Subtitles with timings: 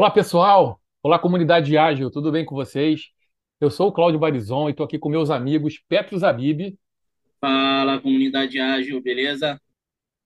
[0.00, 0.80] Olá, pessoal!
[1.02, 3.10] Olá, comunidade ágil, tudo bem com vocês?
[3.60, 6.74] Eu sou o Cláudio Barizon e estou aqui com meus amigos Petro Zabib.
[7.38, 9.60] Fala, comunidade ágil, beleza?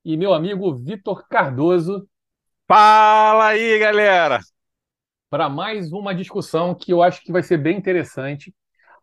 [0.04, 2.08] E meu amigo Vitor Cardoso.
[2.68, 4.38] Fala aí, galera!
[5.28, 8.54] Para mais uma discussão que eu acho que vai ser bem interessante.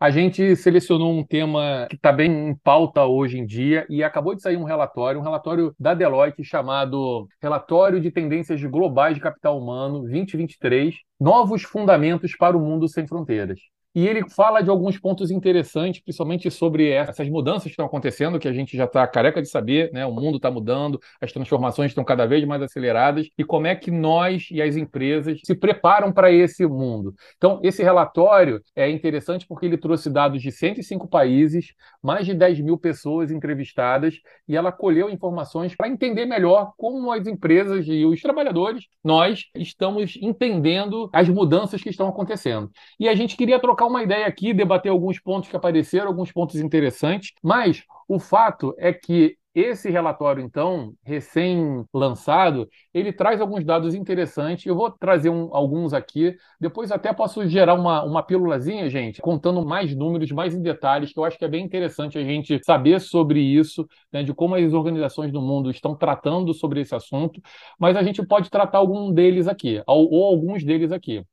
[0.01, 4.33] A gente selecionou um tema que está bem em pauta hoje em dia e acabou
[4.33, 9.59] de sair um relatório, um relatório da Deloitte chamado Relatório de Tendências Globais de Capital
[9.59, 13.59] Humano 2023, Novos Fundamentos para o Mundo Sem Fronteiras.
[13.93, 18.47] E ele fala de alguns pontos interessantes, principalmente sobre essas mudanças que estão acontecendo, que
[18.47, 20.05] a gente já está careca de saber, né?
[20.05, 23.91] O mundo está mudando, as transformações estão cada vez mais aceleradas, e como é que
[23.91, 27.13] nós e as empresas se preparam para esse mundo.
[27.37, 32.61] Então, esse relatório é interessante porque ele trouxe dados de 105 países, mais de 10
[32.61, 34.15] mil pessoas entrevistadas,
[34.47, 40.17] e ela colheu informações para entender melhor como as empresas e os trabalhadores, nós estamos
[40.21, 42.69] entendendo as mudanças que estão acontecendo.
[42.99, 46.31] E a gente queria trocar trocar uma ideia aqui, debater alguns pontos que apareceram, alguns
[46.31, 53.93] pontos interessantes, mas o fato é que esse relatório, então, recém-lançado, ele traz alguns dados
[53.93, 54.65] interessantes.
[54.65, 56.37] Eu vou trazer um, alguns aqui.
[56.57, 61.19] Depois até posso gerar uma, uma pílulazinha, gente, contando mais números, mais em detalhes, que
[61.19, 64.71] eu acho que é bem interessante a gente saber sobre isso, né, de como as
[64.71, 67.41] organizações do mundo estão tratando sobre esse assunto.
[67.77, 71.25] Mas a gente pode tratar algum deles aqui, ou, ou alguns deles aqui.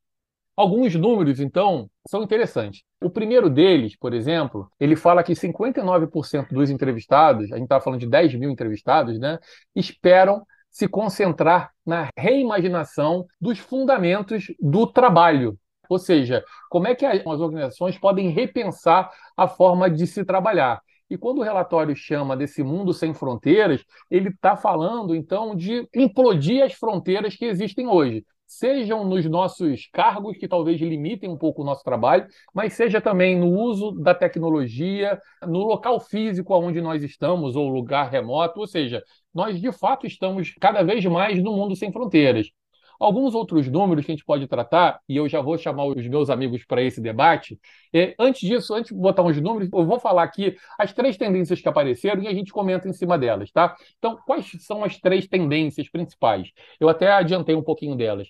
[0.59, 2.83] Alguns números, então, são interessantes.
[3.01, 8.01] O primeiro deles, por exemplo, ele fala que 59% dos entrevistados, a gente está falando
[8.01, 9.39] de 10 mil entrevistados, né,
[9.73, 15.57] esperam se concentrar na reimaginação dos fundamentos do trabalho.
[15.89, 20.83] Ou seja, como é que as organizações podem repensar a forma de se trabalhar.
[21.09, 26.65] E quando o relatório chama desse mundo sem fronteiras, ele está falando, então, de implodir
[26.65, 31.65] as fronteiras que existem hoje sejam nos nossos cargos, que talvez limitem um pouco o
[31.65, 37.55] nosso trabalho, mas seja também no uso da tecnologia, no local físico onde nós estamos,
[37.55, 39.05] ou lugar remoto, ou seja,
[39.35, 42.51] nós de fato estamos cada vez mais no mundo sem fronteiras.
[42.99, 46.29] Alguns outros números que a gente pode tratar, e eu já vou chamar os meus
[46.31, 47.59] amigos para esse debate.
[47.93, 51.61] É, antes disso, antes de botar uns números, eu vou falar aqui as três tendências
[51.61, 53.77] que apareceram e a gente comenta em cima delas, tá?
[53.99, 56.51] Então, quais são as três tendências principais?
[56.81, 58.29] Eu até adiantei um pouquinho delas.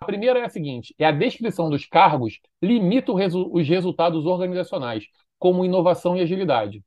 [0.00, 5.04] A primeira é a seguinte: é a descrição dos cargos limita resu os resultados organizacionais,
[5.38, 6.82] como inovação e agilidade.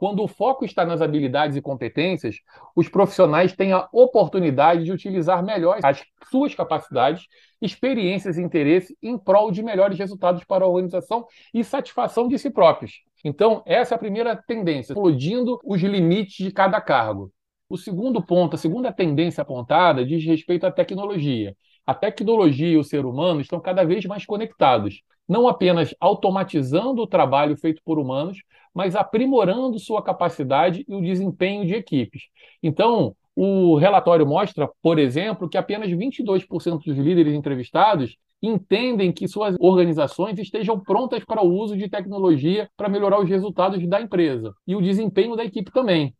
[0.00, 2.36] Quando o foco está nas habilidades e competências,
[2.74, 7.26] os profissionais têm a oportunidade de utilizar melhor as suas capacidades,
[7.60, 12.48] experiências e interesses em prol de melhores resultados para a organização e satisfação de si
[12.48, 13.02] próprios.
[13.22, 17.30] Então, essa é a primeira tendência, explodindo os limites de cada cargo.
[17.68, 21.54] O segundo ponto, a segunda tendência apontada, diz respeito à tecnologia
[21.90, 27.06] a tecnologia e o ser humano estão cada vez mais conectados, não apenas automatizando o
[27.06, 28.38] trabalho feito por humanos,
[28.72, 32.28] mas aprimorando sua capacidade e o desempenho de equipes.
[32.62, 39.56] Então, o relatório mostra, por exemplo, que apenas 22% dos líderes entrevistados entendem que suas
[39.58, 44.76] organizações estejam prontas para o uso de tecnologia para melhorar os resultados da empresa e
[44.76, 46.14] o desempenho da equipe também.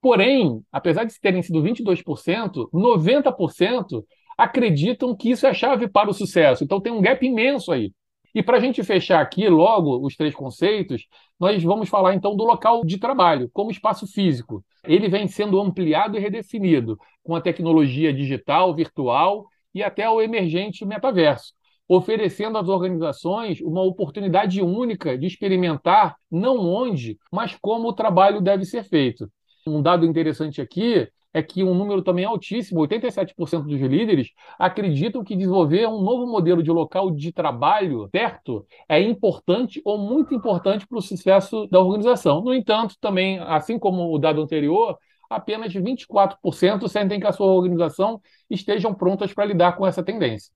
[0.00, 4.04] Porém, apesar de terem sido 22%, 90%
[4.36, 6.64] acreditam que isso é a chave para o sucesso.
[6.64, 7.92] Então tem um gap imenso aí.
[8.34, 11.06] E para a gente fechar aqui logo os três conceitos,
[11.40, 14.62] nós vamos falar então do local de trabalho, como espaço físico.
[14.84, 20.84] Ele vem sendo ampliado e redefinido com a tecnologia digital, virtual e até o emergente
[20.84, 21.54] metaverso,
[21.88, 28.66] oferecendo às organizações uma oportunidade única de experimentar não onde, mas como o trabalho deve
[28.66, 29.30] ser feito.
[29.66, 35.36] Um dado interessante aqui é que um número também altíssimo, 87% dos líderes, acreditam que
[35.36, 40.96] desenvolver um novo modelo de local de trabalho certo é importante ou muito importante para
[40.96, 42.40] o sucesso da organização.
[42.40, 44.96] No entanto, também, assim como o dado anterior,
[45.28, 48.18] apenas 24% sentem que a sua organização
[48.48, 50.50] estejam prontas para lidar com essa tendência.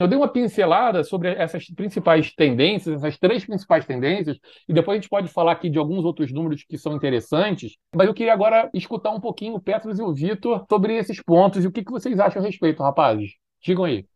[0.00, 5.00] Eu dei uma pincelada sobre essas principais tendências, essas três principais tendências, e depois a
[5.00, 8.70] gente pode falar aqui de alguns outros números que são interessantes, mas eu queria agora
[8.72, 11.90] escutar um pouquinho o Petros e o Vitor sobre esses pontos e o que, que
[11.90, 13.32] vocês acham a respeito, rapazes.
[13.60, 14.06] Digam aí.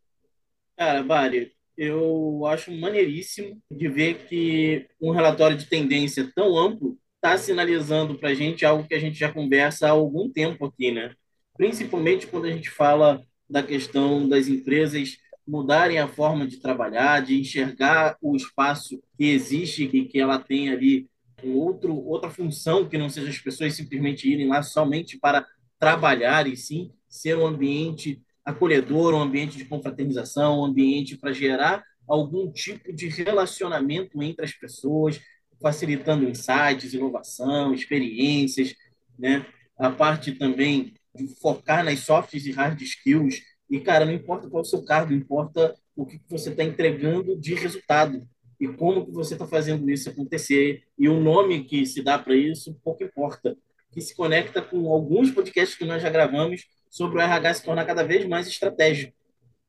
[0.77, 7.37] Cara, Bari, eu acho maneiríssimo de ver que um relatório de tendência tão amplo está
[7.37, 11.13] sinalizando para a gente algo que a gente já conversa há algum tempo aqui, né?
[11.57, 13.21] Principalmente quando a gente fala
[13.51, 15.17] da questão das empresas
[15.47, 20.71] mudarem a forma de trabalhar, de enxergar o espaço que existe e que ela tem
[20.71, 21.09] ali
[21.43, 25.47] um outro, outra função que não seja as pessoas simplesmente irem lá somente para
[25.79, 31.85] trabalhar e sim ser um ambiente acolhedor, um ambiente de confraternização, um ambiente para gerar
[32.09, 35.21] algum tipo de relacionamento entre as pessoas,
[35.61, 38.75] facilitando insights, inovação, experiências,
[39.19, 39.47] né?
[39.79, 43.41] A parte também de focar nas soft e hard skills.
[43.73, 47.35] E, cara, não importa qual é o seu cargo, importa o que você está entregando
[47.35, 48.29] de resultado
[48.61, 50.83] e como que você está fazendo isso acontecer.
[50.99, 53.57] E o nome que se dá para isso, pouco importa.
[53.91, 57.87] Que se conecta com alguns podcasts que nós já gravamos sobre o RH se tornar
[57.87, 59.15] cada vez mais estratégico.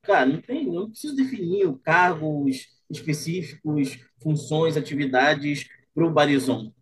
[0.01, 6.73] Cara, não tem, não preciso definir cargos específicos, funções, atividades para o Barizon.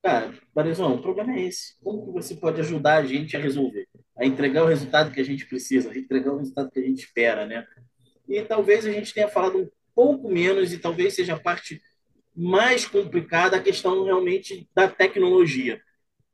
[0.00, 1.76] Cara, Barizon, o problema é esse.
[1.82, 3.88] Como que você pode ajudar a gente a resolver?
[4.16, 7.04] A entregar o resultado que a gente precisa, a entregar o resultado que a gente
[7.04, 7.66] espera, né?
[8.28, 11.80] E talvez a gente tenha falado um pouco menos e talvez seja a parte
[12.34, 15.80] mais complicada a questão realmente da tecnologia,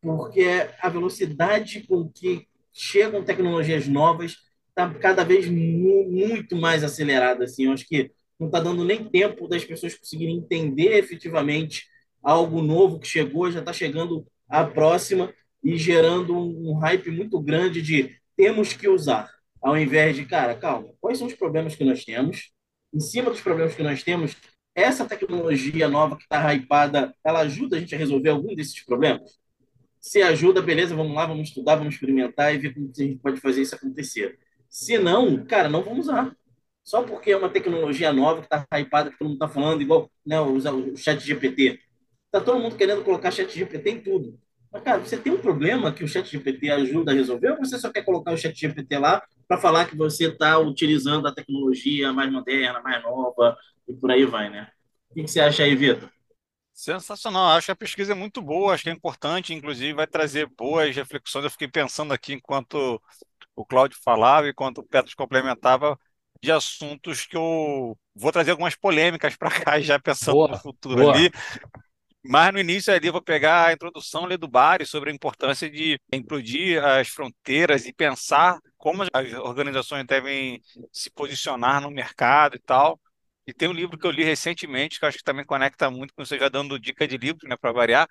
[0.01, 0.47] porque
[0.81, 4.37] a velocidade com que chegam tecnologias novas
[4.69, 7.45] está cada vez mu muito mais acelerada.
[7.45, 11.85] Assim, eu acho que não está dando nem tempo das pessoas conseguirem entender efetivamente
[12.23, 15.33] algo novo que chegou, já está chegando a próxima
[15.63, 19.31] e gerando um hype muito grande de temos que usar,
[19.61, 22.51] ao invés de, cara, calma, quais são os problemas que nós temos?
[22.93, 24.37] Em cima dos problemas que nós temos,
[24.75, 29.39] essa tecnologia nova que está hypada, ela ajuda a gente a resolver algum desses problemas?
[30.01, 33.41] Se ajuda, beleza, vamos lá, vamos estudar, vamos experimentar e ver como a gente pode
[33.41, 34.39] fazer isso acontecer.
[34.69, 36.35] Se não, cara, não vamos usar.
[36.83, 40.11] Só porque é uma tecnologia nova que está hypada, que todo mundo está falando, igual
[40.25, 41.79] né, o chat GPT.
[42.27, 44.41] Está todo mundo querendo colocar chat GPT em tudo.
[44.73, 47.79] Mas, cara, você tem um problema que o chat GPT ajuda a resolver ou você
[47.79, 52.13] só quer colocar o chat GPT lá para falar que você está utilizando a tecnologia
[52.13, 53.57] mais moderna, mais nova
[53.89, 54.71] e por aí vai, né?
[55.11, 56.09] O que, você acha aí, Vitor?
[56.73, 60.47] Sensacional, acho que a pesquisa é muito boa, acho que é importante, inclusive vai trazer
[60.57, 61.45] boas reflexões.
[61.45, 63.03] Eu fiquei pensando aqui enquanto
[63.57, 65.99] o Cláudio falava e enquanto o Petros complementava
[66.43, 71.03] de assuntos que eu vou trazer algumas polêmicas para cá, já pensando boa, no futuro
[71.03, 71.15] boa.
[71.15, 71.31] ali.
[72.23, 75.71] Mas no início ali eu vou pegar a introdução ali do Bari sobre a importância
[75.71, 79.09] de implodir as fronteiras e pensar como as
[79.39, 80.61] organizações devem
[80.93, 83.01] se posicionar no mercado e tal.
[83.47, 86.15] E tem um livro que eu li recentemente, que eu acho que também conecta muito
[86.15, 88.07] com você já dando dica de livro, né, para variar,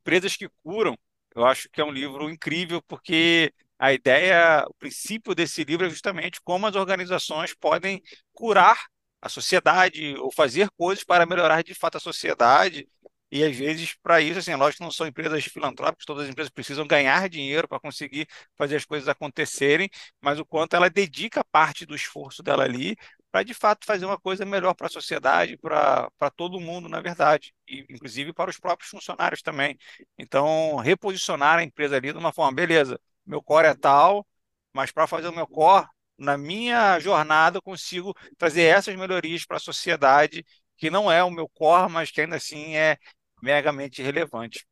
[0.00, 0.96] Empresas que Curam.
[1.34, 5.90] Eu acho que é um livro incrível porque a ideia, o princípio desse livro é
[5.90, 8.02] justamente como as organizações podem
[8.32, 8.78] curar
[9.20, 12.88] a sociedade ou fazer coisas para melhorar de fato a sociedade
[13.30, 16.50] e às vezes, para isso, assim, lógico que não são empresas filantrópicas, todas as empresas
[16.50, 19.88] precisam ganhar dinheiro para conseguir fazer as coisas acontecerem,
[20.20, 22.96] mas o quanto ela dedica parte do esforço dela ali
[23.30, 27.54] para de fato fazer uma coisa melhor para a sociedade, para todo mundo, na verdade,
[27.68, 29.78] e inclusive para os próprios funcionários também.
[30.18, 34.26] Então, reposicionar a empresa ali de uma forma, beleza, meu core é tal,
[34.72, 35.86] mas para fazer o meu core,
[36.18, 40.44] na minha jornada, eu consigo trazer essas melhorias para a sociedade,
[40.76, 42.96] que não é o meu core, mas que ainda assim é
[43.42, 44.66] megamente relevante.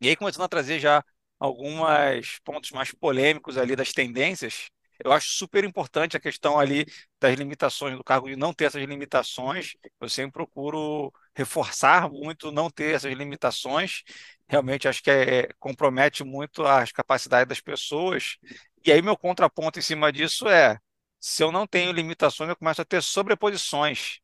[0.00, 1.04] E aí, começando a trazer já
[1.38, 4.70] alguns pontos mais polêmicos ali das tendências,
[5.04, 6.84] eu acho super importante a questão ali
[7.20, 9.74] das limitações do cargo de não ter essas limitações.
[10.00, 14.02] Eu sempre procuro reforçar muito não ter essas limitações.
[14.48, 18.36] Realmente acho que é, compromete muito as capacidades das pessoas.
[18.84, 20.78] E aí meu contraponto em cima disso é,
[21.20, 24.18] se eu não tenho limitações, eu começo a ter sobreposições.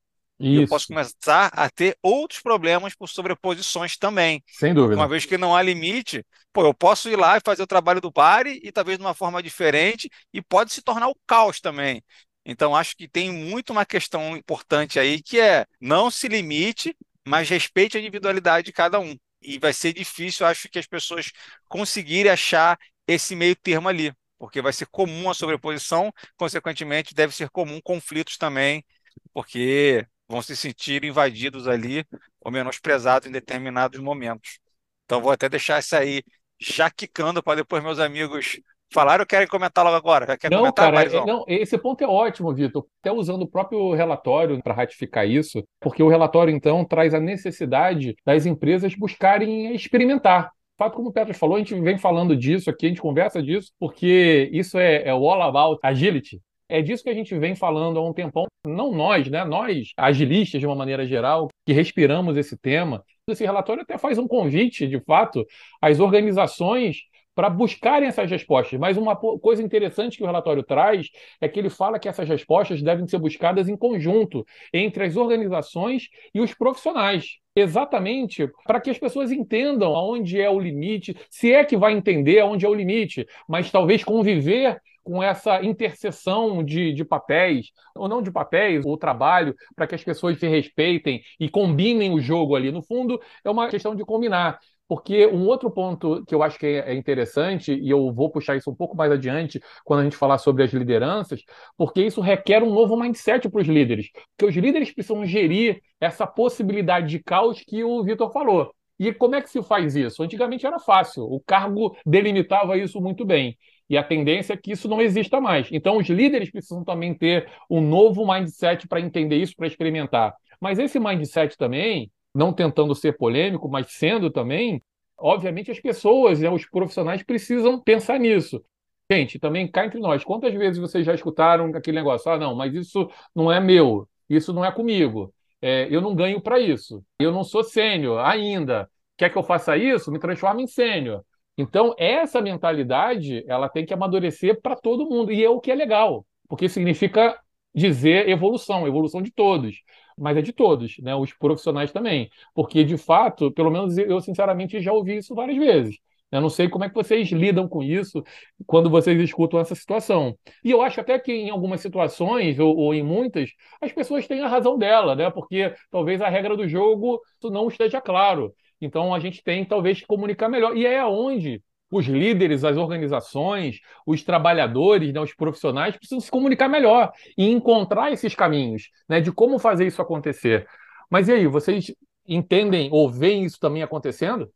[0.44, 0.62] Isso.
[0.62, 4.42] eu posso começar a ter outros problemas por sobreposições também.
[4.46, 4.96] Sem dúvida.
[4.96, 8.00] Uma vez que não há limite, pô, eu posso ir lá e fazer o trabalho
[8.00, 12.02] do pare e talvez de uma forma diferente e pode se tornar o caos também.
[12.44, 16.94] Então, acho que tem muito uma questão importante aí que é não se limite,
[17.26, 19.16] mas respeite a individualidade de cada um.
[19.40, 21.30] E vai ser difícil, acho que as pessoas
[21.68, 27.48] conseguirem achar esse meio termo ali, porque vai ser comum a sobreposição, consequentemente, deve ser
[27.50, 28.84] comum conflitos também,
[29.32, 32.04] porque vão se sentir invadidos ali
[32.40, 34.58] ou menosprezados em determinados momentos.
[35.04, 36.22] Então vou até deixar isso aí
[36.58, 38.58] já quicando para depois meus amigos
[38.92, 40.38] falaram ou querem comentar logo agora?
[40.38, 42.86] Quer não, comentar, cara, é, não, esse ponto é ótimo, Vitor.
[43.00, 48.14] Até usando o próprio relatório para ratificar isso, porque o relatório, então, traz a necessidade
[48.24, 50.50] das empresas buscarem experimentar.
[50.78, 53.72] Fato como o Petro falou, a gente vem falando disso aqui, a gente conversa disso,
[53.78, 56.40] porque isso é, é o all about agility.
[56.68, 59.44] É disso que a gente vem falando há um tempão, não nós, né?
[59.44, 63.04] Nós, agilistas de uma maneira geral, que respiramos esse tema.
[63.28, 65.46] Esse relatório até faz um convite, de fato,
[65.80, 67.02] às organizações
[67.34, 68.78] para buscarem essas respostas.
[68.78, 71.08] Mas uma coisa interessante que o relatório traz
[71.40, 76.08] é que ele fala que essas respostas devem ser buscadas em conjunto entre as organizações
[76.34, 77.38] e os profissionais.
[77.56, 82.40] Exatamente para que as pessoas entendam aonde é o limite, se é que vai entender
[82.40, 88.22] aonde é o limite, mas talvez conviver com essa interseção de, de papéis, ou não
[88.22, 92.72] de papéis, ou trabalho, para que as pessoas se respeitem e combinem o jogo ali.
[92.72, 94.58] No fundo, é uma questão de combinar.
[94.86, 98.56] Porque um outro ponto que eu acho que é, é interessante, e eu vou puxar
[98.56, 101.40] isso um pouco mais adiante quando a gente falar sobre as lideranças,
[101.76, 104.08] porque isso requer um novo mindset para os líderes.
[104.36, 108.74] Porque os líderes precisam gerir essa possibilidade de caos que o Vitor falou.
[108.98, 110.22] E como é que se faz isso?
[110.22, 113.56] Antigamente era fácil, o cargo delimitava isso muito bem.
[113.88, 115.68] E a tendência é que isso não exista mais.
[115.70, 120.34] Então, os líderes precisam também ter um novo mindset para entender isso, para experimentar.
[120.60, 124.82] Mas esse mindset também não tentando ser polêmico, mas sendo também,
[125.16, 128.62] obviamente as pessoas, né, os profissionais precisam pensar nisso.
[129.10, 132.30] Gente, também cá entre nós, quantas vezes vocês já escutaram aquele negócio?
[132.30, 136.40] Ah, não, mas isso não é meu, isso não é comigo, é, eu não ganho
[136.40, 138.88] para isso, eu não sou sênior ainda.
[139.16, 140.10] Quer que eu faça isso?
[140.10, 141.22] Me transforme em sênior.
[141.56, 145.74] Então, essa mentalidade, ela tem que amadurecer para todo mundo, e é o que é
[145.74, 147.38] legal, porque significa
[147.74, 149.76] dizer evolução, evolução de todos
[150.16, 151.14] mas é de todos, né?
[151.14, 152.30] Os profissionais também.
[152.54, 155.98] Porque, de fato, pelo menos eu, sinceramente, já ouvi isso várias vezes.
[156.30, 158.22] Eu não sei como é que vocês lidam com isso
[158.66, 160.36] quando vocês escutam essa situação.
[160.64, 164.40] E eu acho até que em algumas situações, ou, ou, em muitas, as pessoas têm
[164.40, 165.30] a razão dela, né?
[165.30, 168.52] Porque talvez a regra do jogo não esteja claro.
[168.80, 170.76] Então a gente tem talvez que comunicar melhor.
[170.76, 176.68] E é onde os líderes, as organizações, os trabalhadores, né, os profissionais precisam se comunicar
[176.68, 180.66] melhor e encontrar esses caminhos né, de como fazer isso acontecer.
[181.08, 181.94] Mas e aí, vocês
[182.26, 184.50] entendem ou veem isso também acontecendo?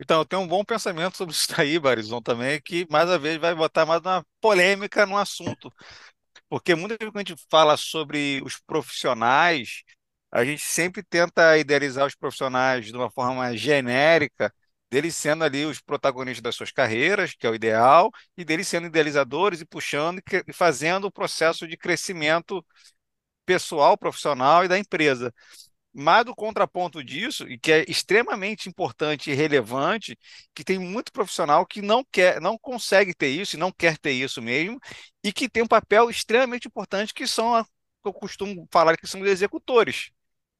[0.00, 3.36] Então, eu tenho um bom pensamento sobre isso aí, Barizon, também, que mais uma vez
[3.38, 5.72] vai botar mais uma polêmica no assunto.
[6.48, 9.82] Porque muitas vezes quando a gente fala sobre os profissionais,
[10.34, 14.52] a gente sempre tenta idealizar os profissionais de uma forma genérica,
[14.90, 18.88] deles sendo ali os protagonistas das suas carreiras, que é o ideal, e deles sendo
[18.88, 22.64] idealizadores e puxando e fazendo o processo de crescimento
[23.46, 25.32] pessoal, profissional e da empresa.
[25.92, 30.18] Mas do contraponto disso, e que é extremamente importante e relevante,
[30.54, 34.12] que tem muito profissional que não quer, não consegue ter isso e não quer ter
[34.12, 34.80] isso mesmo,
[35.22, 37.64] e que tem um papel extremamente importante que são,
[38.04, 40.10] eu costumo falar que são os executores.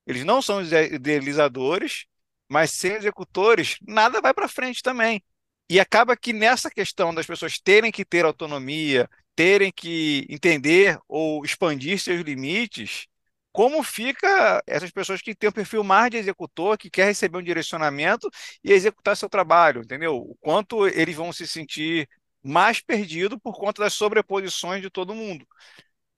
[0.06, 2.06] Eles não são idealizadores,
[2.49, 5.23] mas sem executores, nada vai para frente também.
[5.68, 11.44] E acaba que nessa questão das pessoas terem que ter autonomia, terem que entender ou
[11.44, 13.06] expandir seus limites,
[13.50, 17.42] como fica essas pessoas que têm um perfil mais de executor, que quer receber um
[17.42, 18.28] direcionamento
[18.62, 20.16] e executar seu trabalho, entendeu?
[20.16, 22.08] O quanto eles vão se sentir
[22.42, 25.46] mais perdidos por conta das sobreposições de todo mundo.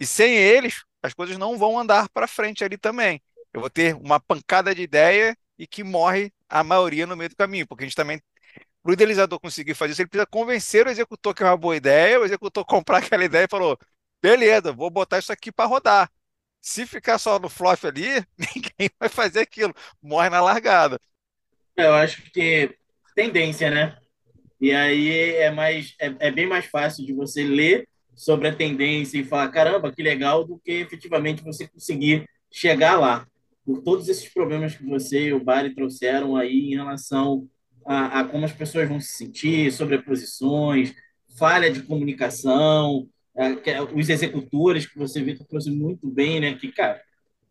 [0.00, 3.22] E sem eles, as coisas não vão andar para frente ali também.
[3.56, 7.36] Eu vou ter uma pancada de ideia e que morre a maioria no meio do
[7.36, 8.20] caminho, porque a gente também,
[8.82, 11.74] para o idealizador conseguir fazer isso, ele precisa convencer o executor que é uma boa
[11.74, 13.78] ideia, o executor comprar aquela ideia e falou,
[14.22, 16.10] beleza, vou botar isso aqui para rodar.
[16.60, 21.00] Se ficar só no fluff ali, ninguém vai fazer aquilo, morre na largada.
[21.74, 22.76] Eu acho que
[23.14, 23.96] tendência, né?
[24.60, 29.16] E aí é mais é, é bem mais fácil de você ler sobre a tendência
[29.16, 33.26] e falar, caramba, que legal, do que efetivamente você conseguir chegar lá
[33.66, 37.48] por todos esses problemas que você e o Bari trouxeram aí em relação
[37.84, 40.94] a, a como as pessoas vão se sentir, sobreposições,
[41.36, 46.54] falha de comunicação, é, os executores que você que trouxe muito bem, né?
[46.54, 47.02] Que, cara,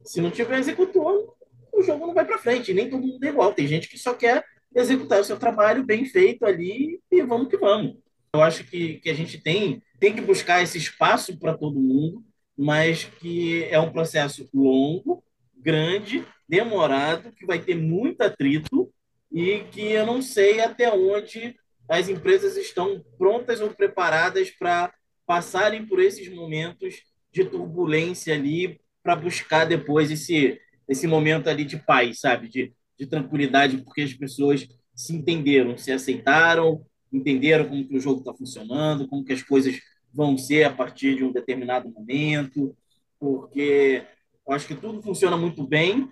[0.03, 1.35] se não tiver executor,
[1.73, 3.53] o jogo não vai para frente, nem todo mundo é igual.
[3.53, 4.43] Tem gente que só quer
[4.73, 7.97] executar o seu trabalho bem feito ali e vamos que vamos.
[8.33, 12.23] Eu acho que, que a gente tem, tem que buscar esse espaço para todo mundo,
[12.57, 15.23] mas que é um processo longo,
[15.65, 18.93] grande, demorado, que vai ter muito atrito
[19.31, 21.55] e que eu não sei até onde
[21.89, 24.93] as empresas estão prontas ou preparadas para
[25.25, 31.77] passarem por esses momentos de turbulência ali para buscar depois esse esse momento ali de
[31.77, 37.97] paz, sabe, de, de tranquilidade, porque as pessoas se entenderam, se aceitaram, entenderam como que
[37.97, 39.79] o jogo está funcionando, como que as coisas
[40.13, 42.77] vão ser a partir de um determinado momento,
[43.19, 44.03] porque
[44.47, 46.09] eu acho que tudo funciona muito bem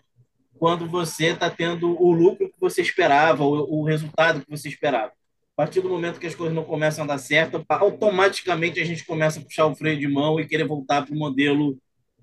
[0.58, 5.12] quando você está tendo o lucro que você esperava, o, o resultado que você esperava.
[5.12, 9.06] A partir do momento que as coisas não começam a dar certo, automaticamente a gente
[9.06, 11.78] começa a puxar o freio de mão e querer voltar para o modelo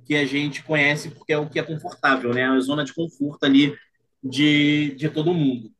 [0.04, 2.44] que a gente conhece, porque é o que é confortável, né?
[2.44, 3.76] A zona de conforto ali
[4.22, 5.70] de, de todo mundo.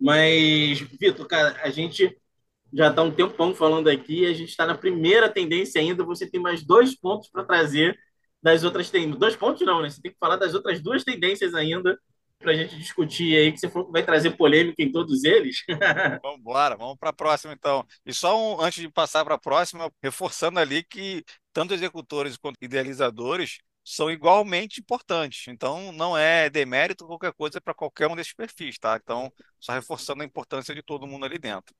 [0.00, 2.16] Mas, Vitor, cara, a gente
[2.72, 6.40] já está um tempão falando aqui, a gente está na primeira tendência ainda, você tem
[6.40, 7.98] mais dois pontos para trazer
[8.42, 9.18] das outras tendências.
[9.18, 9.90] Dois pontos não, né?
[9.90, 11.98] Você tem que falar das outras duas tendências ainda
[12.38, 15.62] para a gente discutir aí, que você vai trazer polêmica em todos eles.
[16.22, 17.86] vamos embora, vamos para a próxima então.
[18.04, 22.56] E só um, antes de passar para a próxima, reforçando ali que tanto executores quanto
[22.62, 25.48] idealizadores são igualmente importantes.
[25.48, 28.98] Então, não é demérito qualquer coisa para qualquer um desses perfis, tá?
[29.02, 31.74] Então, só reforçando a importância de todo mundo ali dentro.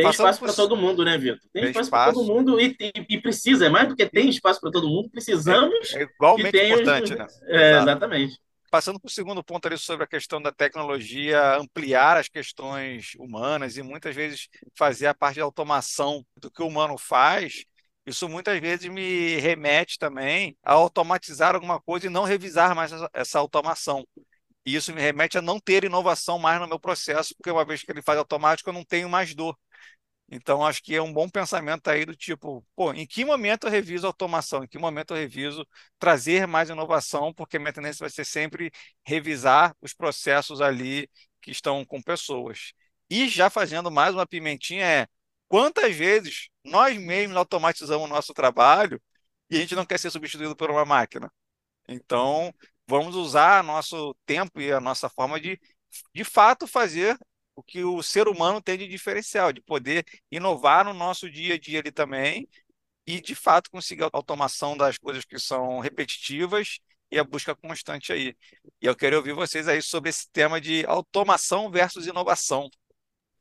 [0.00, 1.38] Tem Passando espaço para todo mundo, né, Vitor?
[1.52, 2.04] Tem, tem espaço, espaço.
[2.04, 4.88] para todo mundo e, e, e, precisa, é mais do que tem espaço para todo
[4.88, 5.92] mundo, precisamos.
[5.92, 7.18] É, é igualmente importante, os...
[7.18, 7.26] né?
[7.48, 8.40] É, exatamente.
[8.70, 13.76] Passando para o segundo ponto ali sobre a questão da tecnologia ampliar as questões humanas
[13.76, 17.64] e muitas vezes fazer a parte de automação do que o humano faz,
[18.06, 23.38] isso muitas vezes me remete também a automatizar alguma coisa e não revisar mais essa
[23.38, 24.06] automação.
[24.64, 27.82] E isso me remete a não ter inovação mais no meu processo, porque uma vez
[27.82, 29.56] que ele faz automático, eu não tenho mais dor.
[30.30, 33.70] Então, acho que é um bom pensamento aí do tipo, pô, em que momento eu
[33.70, 34.62] reviso automação?
[34.62, 35.66] Em que momento eu reviso
[35.98, 37.34] trazer mais inovação?
[37.34, 38.70] Porque minha tendência vai ser sempre
[39.04, 41.10] revisar os processos ali
[41.42, 42.72] que estão com pessoas.
[43.08, 45.06] E já fazendo mais uma pimentinha é
[45.48, 49.02] quantas vezes nós mesmos automatizamos o nosso trabalho
[49.50, 51.28] e a gente não quer ser substituído por uma máquina.
[51.88, 52.54] Então,
[52.86, 55.60] vamos usar nosso tempo e a nossa forma de,
[56.14, 57.18] de fato, fazer
[57.60, 61.58] o que o ser humano tem de diferencial, de poder inovar no nosso dia a
[61.58, 62.48] dia ali também
[63.06, 66.78] e, de fato, conseguir a automação das coisas que são repetitivas
[67.10, 68.34] e a busca constante aí.
[68.80, 72.68] E eu quero ouvir vocês aí sobre esse tema de automação versus inovação.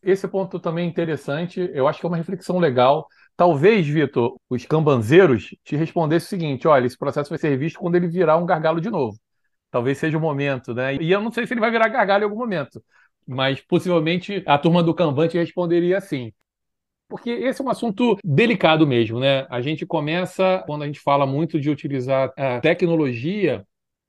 [0.03, 3.07] Esse ponto também é interessante, eu acho que é uma reflexão legal.
[3.37, 7.95] Talvez, Vitor, os cambanzeiros te respondessem o seguinte: olha, esse processo vai ser revisto quando
[7.95, 9.17] ele virar um gargalo de novo.
[9.71, 10.95] Talvez seja o momento, né?
[10.95, 12.83] E eu não sei se ele vai virar gargalo em algum momento
[13.29, 16.33] mas possivelmente a turma do Kanban te responderia assim.
[17.07, 19.45] Porque esse é um assunto delicado mesmo, né?
[19.49, 23.65] A gente começa, quando a gente fala muito de utilizar a tecnologia,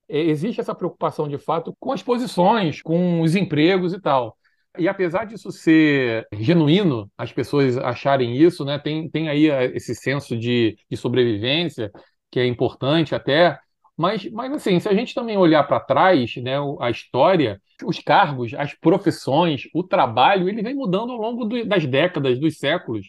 [0.09, 4.35] é, existe essa preocupação de fato com as posições, com os empregos e tal.
[4.77, 8.79] E apesar disso ser genuíno, as pessoas acharem isso, né?
[8.79, 11.91] Tem, tem aí esse senso de, de sobrevivência,
[12.31, 13.59] que é importante até,
[13.97, 18.53] mas, mas assim, se a gente também olhar para trás, né, a história, os cargos,
[18.53, 23.07] as profissões, o trabalho, ele vem mudando ao longo do, das décadas, dos séculos.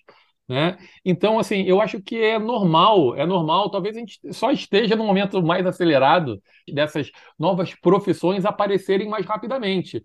[0.48, 0.76] Né?
[1.04, 5.04] Então, assim, eu acho que é normal, é normal, talvez a gente só esteja no
[5.04, 6.42] momento mais acelerado
[6.72, 10.04] dessas novas profissões aparecerem mais rapidamente.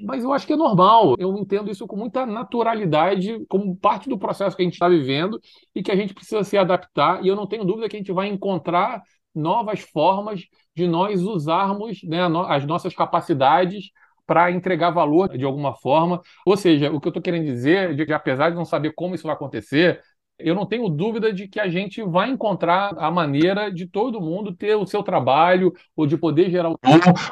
[0.00, 4.16] Mas eu acho que é normal, eu entendo isso com muita naturalidade, como parte do
[4.16, 5.40] processo que a gente está vivendo
[5.74, 8.12] e que a gente precisa se adaptar, e eu não tenho dúvida que a gente
[8.12, 9.02] vai encontrar
[9.38, 10.42] novas formas
[10.74, 13.90] de nós usarmos né, as nossas capacidades
[14.26, 16.20] para entregar valor de alguma forma.
[16.44, 19.14] Ou seja, o que eu estou querendo dizer, de que apesar de não saber como
[19.14, 20.02] isso vai acontecer,
[20.38, 24.54] eu não tenho dúvida de que a gente vai encontrar a maneira de todo mundo
[24.54, 26.78] ter o seu trabalho, ou de poder gerar o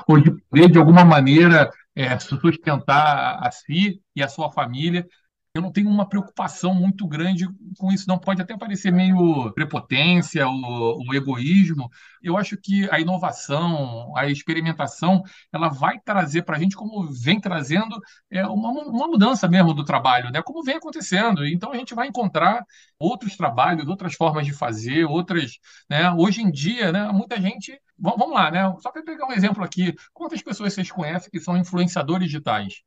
[0.09, 5.07] ou de poder, de alguma maneira, é, sustentar a si e a sua família
[5.57, 8.19] eu não tenho uma preocupação muito grande com isso, não.
[8.19, 11.89] Pode até parecer meio prepotência ou, ou, egoísmo.
[12.23, 17.41] Eu acho que a inovação, a experimentação, ela vai trazer para a gente, como vem
[17.41, 17.99] trazendo,
[18.31, 20.43] é, uma, uma mudança mesmo do trabalho, né?
[20.43, 21.47] como vem acontecendo.
[21.47, 22.65] Então a gente vai encontrar
[22.99, 25.53] outros trabalhos, outras formas de fazer, outras.
[25.89, 26.11] Né?
[26.13, 27.79] Hoje em dia, né, muita gente.
[27.99, 28.75] Vamos lá, né?
[28.81, 32.83] Só para pegar um exemplo aqui, quantas pessoas vocês conhecem que são influenciadores digitais?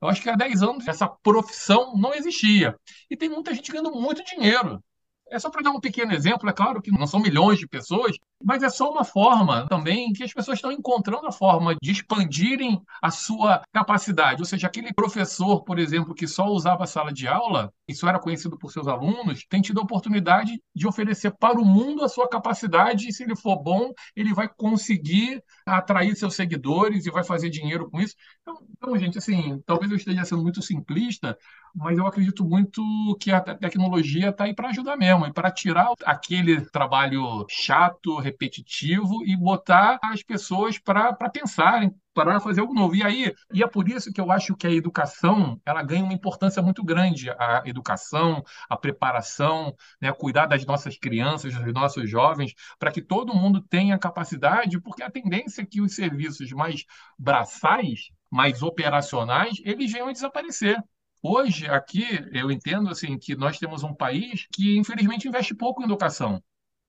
[0.00, 2.76] Eu acho que há 10 anos essa profissão não existia.
[3.10, 4.82] E tem muita gente ganhando muito dinheiro.
[5.30, 8.16] É só para dar um pequeno exemplo, é claro que não são milhões de pessoas,
[8.44, 12.80] mas é só uma forma também que as pessoas estão encontrando a forma de expandirem
[13.00, 14.42] a sua capacidade.
[14.42, 18.18] Ou seja, aquele professor, por exemplo, que só usava a sala de aula, isso era
[18.18, 22.28] conhecido por seus alunos, tem tido a oportunidade de oferecer para o mundo a sua
[22.28, 27.50] capacidade e se ele for bom, ele vai conseguir atrair seus seguidores e vai fazer
[27.50, 28.14] dinheiro com isso.
[28.40, 31.36] Então, então gente, assim, talvez eu esteja sendo muito simplista,
[31.74, 32.82] mas eu acredito muito
[33.20, 39.22] que a tecnologia está aí para ajudar mesmo, e para tirar aquele trabalho chato, repetitivo
[39.24, 42.94] e botar as pessoas para pensarem, para fazer algo novo.
[42.94, 46.12] E aí, e é por isso que eu acho que a educação, ela ganha uma
[46.12, 52.54] importância muito grande, a educação, a preparação, né, cuidar das nossas crianças, dos nossos jovens,
[52.78, 56.84] para que todo mundo tenha capacidade, porque a tendência é que os serviços mais
[57.18, 60.82] braçais, mais operacionais, eles venham a desaparecer.
[61.22, 65.84] Hoje, aqui, eu entendo assim que nós temos um país que, infelizmente, investe pouco em
[65.84, 66.42] educação.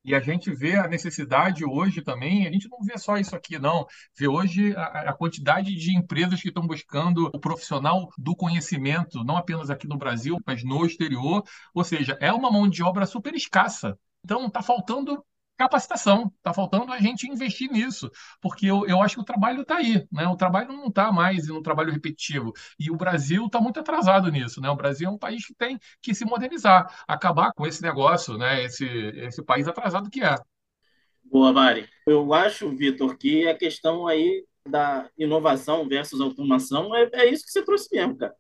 [0.06, 3.58] E a gente vê a necessidade hoje também, a gente não vê só isso aqui,
[3.58, 3.86] não.
[4.18, 9.38] Vê hoje a, a, quantidade de empresas que estão buscando o profissional do conhecimento, não
[9.38, 11.44] apenas aqui no Brasil, mas no exterior.
[11.74, 13.98] Ou seja, é uma mão de obra super escassa.
[14.24, 15.24] Então, está faltando
[15.58, 16.32] capacitação.
[16.38, 18.10] Está faltando a gente investir nisso,
[18.42, 20.28] porque eu, eu acho que o trabalho está aí, né?
[20.28, 22.54] O trabalho não está mais um trabalho repetitivo.
[22.80, 24.70] E o Brasil está muito atrasado nisso, né?
[24.70, 28.64] O Brasil é um país que tem que se modernizar, acabar com esse negócio, né?
[28.64, 30.36] Esse, esse país atrasado que é.
[31.24, 31.88] Boa, Mari.
[32.06, 37.52] Eu acho, Vitor, que a questão aí da inovação versus automação é, é isso que
[37.52, 38.36] você trouxe mesmo, cara.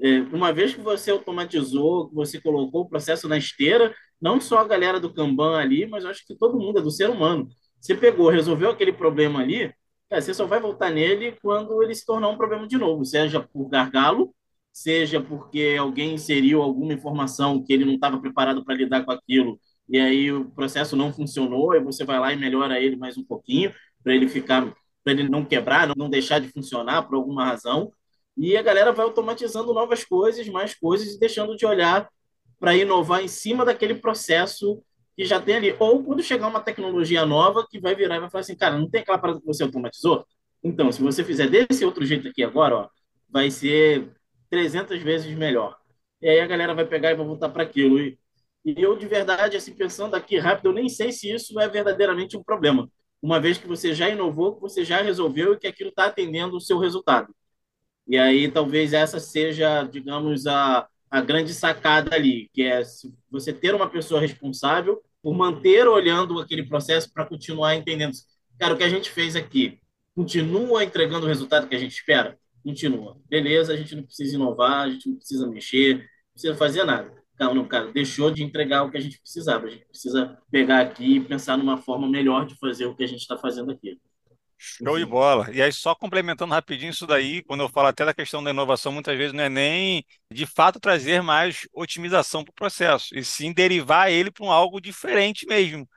[0.00, 4.58] É, uma vez que você automatizou, que você colocou o processo na esteira, não só
[4.58, 7.48] a galera do Kanban ali, mas acho que todo mundo é do ser humano.
[7.80, 9.72] Você pegou, resolveu aquele problema ali,
[10.10, 13.68] você só vai voltar nele quando ele se tornar um problema de novo, seja por
[13.68, 14.34] gargalo,
[14.72, 19.60] seja porque alguém inseriu alguma informação que ele não estava preparado para lidar com aquilo,
[19.88, 23.24] e aí o processo não funcionou, e você vai lá e melhora ele mais um
[23.24, 24.72] pouquinho, para ele ficar,
[25.04, 27.92] para ele não quebrar, não deixar de funcionar por alguma razão.
[28.38, 32.08] E a galera vai automatizando novas coisas, mais coisas, e deixando de olhar
[32.60, 34.82] para inovar em cima daquele processo
[35.16, 35.76] que já tem ali.
[35.80, 38.88] Ou quando chegar uma tecnologia nova que vai virar e vai falar assim, cara, não
[38.88, 40.24] tem aquela parada que você automatizou?
[40.62, 42.88] Então, se você fizer desse outro jeito aqui agora, ó,
[43.28, 44.12] vai ser
[44.50, 45.76] 300 vezes melhor.
[46.22, 48.00] E aí a galera vai pegar e vai voltar para aquilo.
[48.00, 48.18] E,
[48.64, 52.36] e eu, de verdade, assim, pensando aqui rápido, eu nem sei se isso é verdadeiramente
[52.36, 52.88] um problema.
[53.20, 56.56] Uma vez que você já inovou, que você já resolveu e que aquilo está atendendo
[56.56, 57.34] o seu resultado.
[58.08, 62.82] E aí talvez essa seja, digamos, a, a grande sacada ali, que é
[63.30, 68.14] você ter uma pessoa responsável por manter olhando aquele processo para continuar entendendo.
[68.58, 69.78] Cara, o que a gente fez aqui
[70.14, 72.38] continua entregando o resultado que a gente espera?
[72.64, 73.16] Continua.
[73.28, 77.12] Beleza, a gente não precisa inovar, a gente não precisa mexer, não precisa fazer nada.
[77.38, 79.66] Não, não, cara, deixou de entregar o que a gente precisava.
[79.66, 83.06] A gente precisa pegar aqui e pensar numa forma melhor de fazer o que a
[83.06, 84.00] gente está fazendo aqui.
[84.58, 85.48] Show de bola.
[85.52, 88.90] E aí, só complementando rapidinho isso daí, quando eu falo até da questão da inovação,
[88.92, 93.52] muitas vezes não é nem de fato trazer mais otimização para o processo, e sim
[93.52, 95.88] derivar ele para um algo diferente mesmo.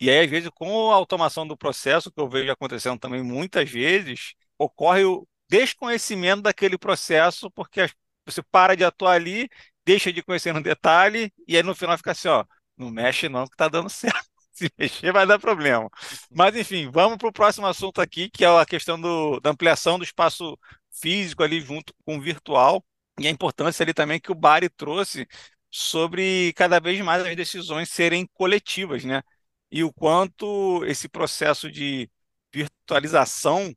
[0.00, 3.70] E aí, às vezes, com a automação do processo, que eu vejo acontecendo também muitas
[3.70, 7.88] vezes, ocorre o desconhecimento daquele processo, porque
[8.26, 9.48] você para de atuar ali,
[9.86, 12.44] deixa de conhecer no detalhe, e aí no final fica assim, ó,
[12.76, 14.33] não mexe não que tá dando certo.
[14.54, 15.90] Se mexer vai dar problema.
[16.30, 19.98] Mas, enfim, vamos para o próximo assunto aqui, que é a questão do, da ampliação
[19.98, 20.56] do espaço
[20.92, 22.84] físico ali junto com o virtual
[23.18, 25.26] e a importância ali também que o Bari trouxe
[25.70, 29.22] sobre cada vez mais as decisões serem coletivas, né?
[29.70, 32.08] E o quanto esse processo de
[32.52, 33.74] virtualização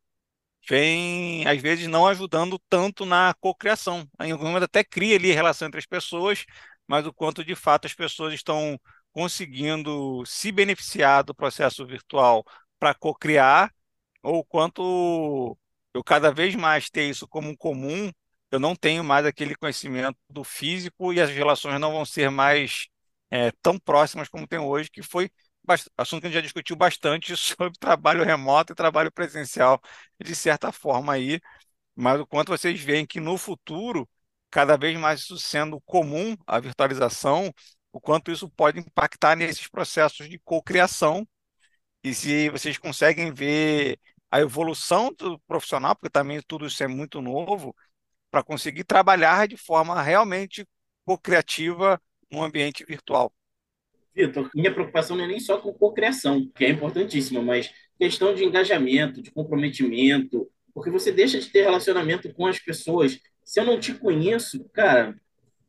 [0.69, 4.07] vem, às vezes, não ajudando tanto na cocriação.
[4.21, 6.45] Em algum momento até cria ali relação entre as pessoas,
[6.87, 8.79] mas o quanto de fato as pessoas estão
[9.13, 12.45] conseguindo se beneficiar do processo virtual
[12.79, 13.73] para cocriar,
[14.23, 15.57] ou quanto
[15.93, 18.11] eu cada vez mais ter isso como um comum,
[18.51, 22.87] eu não tenho mais aquele conhecimento do físico e as relações não vão ser mais
[23.29, 25.29] é, tão próximas como tem hoje, que foi
[25.97, 29.81] assunto que a gente já discutiu bastante sobre trabalho remoto e trabalho presencial,
[30.23, 31.39] de certa forma aí,
[31.95, 34.09] mas o quanto vocês veem que no futuro,
[34.51, 37.53] cada vez mais isso sendo comum, a virtualização,
[37.91, 41.27] o quanto isso pode impactar nesses processos de cocriação
[42.03, 47.21] e se vocês conseguem ver a evolução do profissional, porque também tudo isso é muito
[47.21, 47.75] novo,
[48.29, 50.67] para conseguir trabalhar de forma realmente
[51.05, 53.33] co-criativa no ambiente virtual.
[54.13, 58.43] Vitor, minha preocupação não é nem só com cocriação, que é importantíssima, mas questão de
[58.43, 63.19] engajamento, de comprometimento, porque você deixa de ter relacionamento com as pessoas.
[63.43, 65.15] Se eu não te conheço, cara,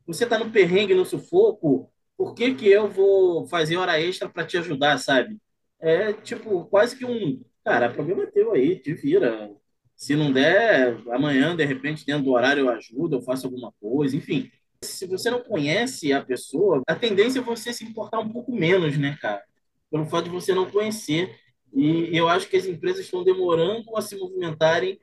[0.06, 4.44] você está no perrengue, no sufoco, por que, que eu vou fazer hora extra para
[4.44, 5.38] te ajudar, sabe?
[5.78, 7.40] É tipo, quase que um.
[7.64, 9.48] Cara, problema é teu aí, te vira.
[9.94, 14.16] Se não der, amanhã, de repente, dentro do horário, eu ajudo, eu faço alguma coisa,
[14.16, 14.50] enfim.
[14.82, 18.98] Se você não conhece a pessoa, a tendência é você se importar um pouco menos,
[18.98, 19.42] né, cara?
[19.88, 21.32] Pelo fato de você não conhecer.
[21.72, 25.00] E eu acho que as empresas estão demorando a se movimentarem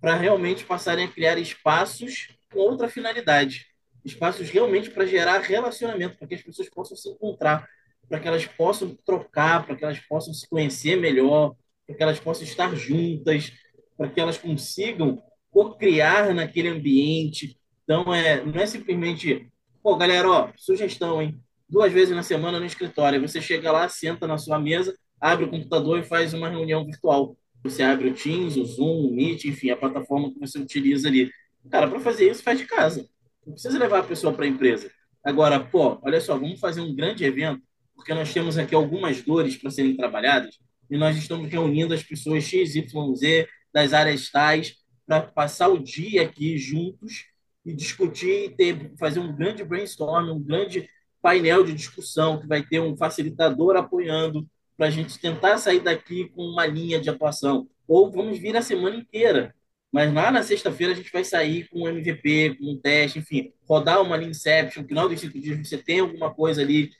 [0.00, 3.71] para realmente passarem a criar espaços com outra finalidade
[4.04, 7.68] espaços realmente para gerar relacionamento, para que as pessoas possam se encontrar,
[8.08, 11.54] para que elas possam trocar, para que elas possam se conhecer melhor,
[11.86, 13.52] para que elas possam estar juntas,
[13.96, 17.56] para que elas consigam co-criar naquele ambiente.
[17.84, 19.48] Então, é, não é simplesmente,
[19.82, 21.40] pô, galera, ó, sugestão, hein?
[21.68, 23.20] Duas vezes na semana no escritório.
[23.20, 27.36] Você chega lá, senta na sua mesa, abre o computador e faz uma reunião virtual.
[27.62, 31.30] Você abre o Teams, o Zoom, o Meet, enfim, a plataforma que você utiliza ali.
[31.70, 33.08] Cara, para fazer isso, faz de casa.
[33.46, 34.90] Não precisa levar a pessoa para a empresa.
[35.24, 37.62] Agora, pô, olha só, vamos fazer um grande evento,
[37.94, 40.58] porque nós temos aqui algumas dores para serem trabalhadas
[40.90, 44.76] e nós estamos reunindo as pessoas X, Y, Z das áreas tais
[45.06, 47.26] para passar o dia aqui juntos
[47.64, 50.88] e discutir e ter, fazer um grande brainstorm, um grande
[51.20, 56.28] painel de discussão que vai ter um facilitador apoiando para a gente tentar sair daqui
[56.30, 57.68] com uma linha de atuação.
[57.86, 59.54] Ou vamos vir a semana inteira.
[59.92, 63.52] Mas lá na sexta-feira a gente vai sair com um MVP, com um teste, enfim,
[63.68, 66.90] rodar uma linha Inception, no final dos cinco dias você tem alguma coisa ali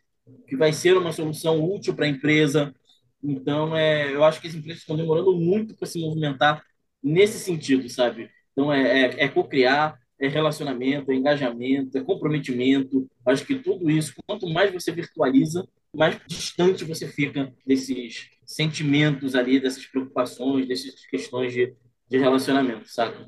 [0.47, 2.75] que vai ser uma solução útil para a empresa.
[3.23, 6.63] Então, é, eu acho que as empresas estão demorando muito para se movimentar
[7.03, 8.31] nesse sentido, sabe?
[8.53, 13.09] Então, é, é, é co-criar, é relacionamento, é engajamento, é comprometimento.
[13.27, 19.61] Acho que tudo isso, quanto mais você virtualiza, mais distante você fica desses sentimentos ali,
[19.61, 21.75] dessas preocupações, dessas questões de,
[22.09, 23.27] de relacionamento, saca?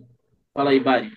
[0.52, 1.12] Fala aí, Bari.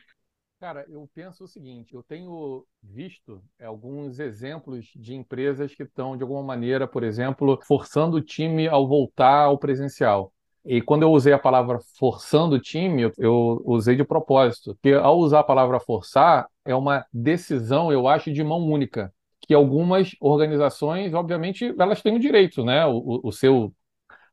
[0.60, 6.24] Cara, eu penso o seguinte: eu tenho visto alguns exemplos de empresas que estão, de
[6.24, 10.34] alguma maneira, por exemplo, forçando o time ao voltar ao presencial.
[10.66, 15.18] E quando eu usei a palavra forçando o time, eu usei de propósito, porque ao
[15.18, 21.14] usar a palavra forçar, é uma decisão, eu acho, de mão única, que algumas organizações,
[21.14, 22.86] obviamente, elas têm o direito, né?
[22.86, 23.74] O, o seu,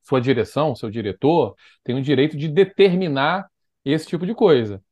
[0.04, 3.48] sua direção, seu diretor, tem o direito de determinar
[3.84, 4.82] esse tipo de coisa.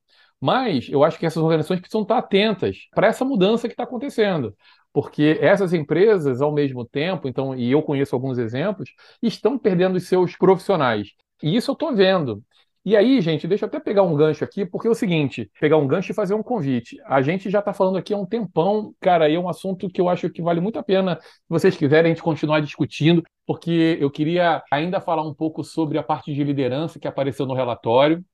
[0.41, 4.57] Mas eu acho que essas organizações precisam estar atentas para essa mudança que está acontecendo.
[4.93, 8.91] Porque essas empresas, ao mesmo tempo, então, e eu conheço alguns exemplos,
[9.23, 11.11] estão perdendo os seus profissionais.
[11.43, 12.43] E isso eu estou vendo.
[12.85, 15.77] E aí, gente, deixa eu até pegar um gancho aqui, porque é o seguinte: pegar
[15.77, 17.01] um gancho e fazer um convite.
[17.07, 20.01] A gente já está falando aqui há um tempão, cara, e é um assunto que
[20.01, 23.97] eu acho que vale muito a pena, se vocês quiserem, a gente continuar discutindo, porque
[24.01, 28.25] eu queria ainda falar um pouco sobre a parte de liderança que apareceu no relatório.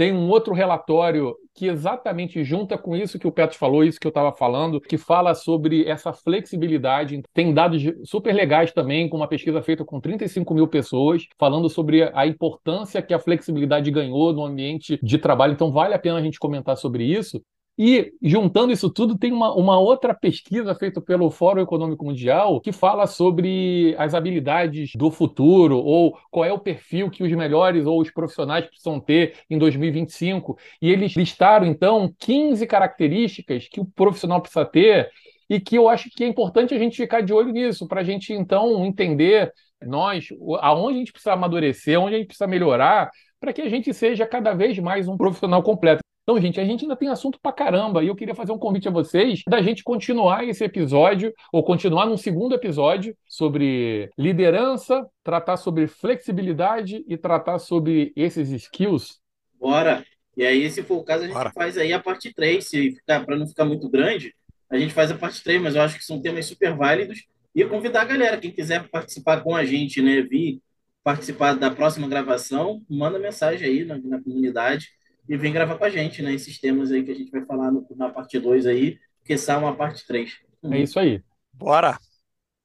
[0.00, 4.06] Tem um outro relatório que exatamente junta com isso que o Petro falou, isso que
[4.06, 7.20] eu estava falando, que fala sobre essa flexibilidade.
[7.34, 12.10] Tem dados super legais também, com uma pesquisa feita com 35 mil pessoas, falando sobre
[12.14, 15.52] a importância que a flexibilidade ganhou no ambiente de trabalho.
[15.52, 17.38] Então, vale a pena a gente comentar sobre isso.
[17.78, 22.72] E, juntando isso tudo, tem uma, uma outra pesquisa feita pelo Fórum Econômico Mundial que
[22.72, 28.00] fala sobre as habilidades do futuro, ou qual é o perfil que os melhores ou
[28.00, 30.58] os profissionais precisam ter em 2025.
[30.82, 35.10] E eles listaram, então, 15 características que o profissional precisa ter
[35.48, 38.04] e que eu acho que é importante a gente ficar de olho nisso, para a
[38.04, 39.52] gente, então, entender
[39.84, 40.28] nós,
[40.60, 44.26] aonde a gente precisa amadurecer, onde a gente precisa melhorar, para que a gente seja
[44.26, 46.02] cada vez mais um profissional completo.
[46.30, 48.86] Então, gente, a gente ainda tem assunto pra caramba e eu queria fazer um convite
[48.86, 55.56] a vocês da gente continuar esse episódio ou continuar num segundo episódio sobre liderança, tratar
[55.56, 59.18] sobre flexibilidade e tratar sobre esses skills.
[59.58, 60.04] Bora!
[60.36, 61.50] E aí, se for o caso, a gente Bora.
[61.50, 64.32] faz aí a parte 3, se ficar para não ficar muito grande,
[64.70, 67.64] a gente faz a parte 3, mas eu acho que são temas super válidos e
[67.64, 70.62] convidar a galera, quem quiser participar com a gente, né, vir
[71.02, 75.90] participar da próxima gravação, manda mensagem aí na, na comunidade e vem gravar com a
[75.90, 76.32] gente, né?
[76.32, 79.60] Esses temas aí que a gente vai falar no, na parte 2 aí, que são
[79.60, 80.38] uma parte 3.
[80.64, 81.22] É isso aí.
[81.52, 81.98] Bora!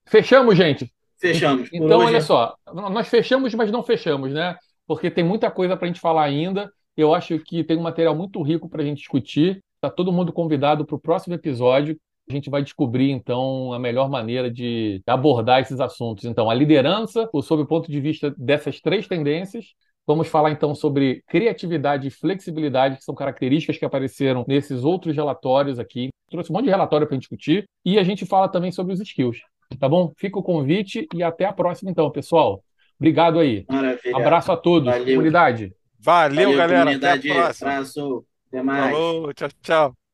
[0.08, 0.92] Fechamos, gente?
[1.18, 1.70] Fechamos.
[1.74, 4.56] Então, olha é só, nós fechamos, mas não fechamos, né?
[4.86, 6.72] Porque tem muita coisa para a gente falar ainda.
[6.96, 9.64] Eu acho que tem um material muito rico para a gente discutir.
[9.76, 11.98] Está todo mundo convidado para o próximo episódio.
[12.30, 16.26] A gente vai descobrir, então, a melhor maneira de abordar esses assuntos.
[16.26, 19.74] Então, a liderança, sob o ponto de vista dessas três tendências,
[20.08, 25.80] Vamos falar então sobre criatividade e flexibilidade, que são características que apareceram nesses outros relatórios
[25.80, 26.10] aqui.
[26.30, 27.66] Trouxe um monte de relatório para discutir.
[27.84, 29.40] E a gente fala também sobre os skills.
[29.80, 30.12] Tá bom?
[30.16, 32.64] Fica o convite e até a próxima, então, pessoal.
[33.00, 33.66] Obrigado aí.
[33.68, 34.16] Maravilha.
[34.16, 34.92] Abraço a todos.
[34.92, 35.16] Valeu.
[35.16, 35.74] Comunidade.
[36.00, 36.96] Valeu, Valeu galera.
[36.96, 37.72] Até a próxima.
[37.72, 38.26] Abraço.
[38.48, 38.92] Até mais.
[38.92, 39.34] Falou.
[39.34, 40.05] Tchau, tchau.